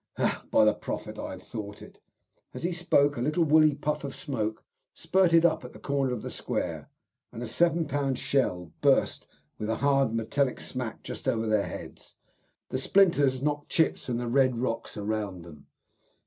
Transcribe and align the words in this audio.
Ha! 0.17 0.43
by 0.49 0.65
the 0.65 0.73
Prophet, 0.73 1.19
I 1.19 1.29
had 1.29 1.43
thought 1.43 1.83
it." 1.83 1.99
As 2.55 2.63
he 2.63 2.73
spoke, 2.73 3.17
a 3.17 3.21
little 3.21 3.43
woolly 3.43 3.75
puff 3.75 4.03
of 4.03 4.15
smoke 4.15 4.63
spurted 4.95 5.45
up 5.45 5.63
at 5.63 5.73
the 5.73 5.79
corner 5.79 6.11
of 6.11 6.23
the 6.23 6.31
square, 6.31 6.89
and 7.31 7.43
a 7.43 7.45
7 7.45 7.85
lb. 7.85 8.17
shell 8.17 8.71
burst 8.81 9.27
with 9.59 9.69
a 9.69 9.75
hard 9.75 10.11
metallic 10.15 10.59
smack 10.59 11.03
just 11.03 11.27
over 11.27 11.45
their 11.45 11.67
heads. 11.67 12.15
The 12.69 12.79
splinters 12.79 13.43
knocked 13.43 13.69
chips 13.69 14.05
from 14.07 14.17
the 14.17 14.27
red 14.27 14.57
rocks 14.57 14.97
around 14.97 15.43
them. 15.43 15.67